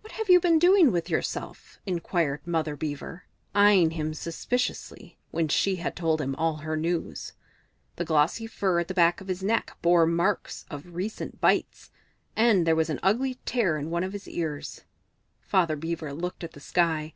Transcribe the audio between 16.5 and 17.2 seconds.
the sky.